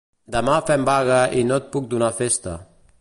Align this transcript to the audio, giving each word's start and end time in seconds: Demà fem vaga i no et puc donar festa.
Demà 0.35 0.53
fem 0.69 0.87
vaga 0.89 1.19
i 1.41 1.43
no 1.51 1.59
et 1.63 1.69
puc 1.77 1.89
donar 1.93 2.11
festa. 2.23 2.57